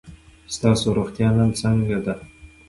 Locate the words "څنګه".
1.59-1.97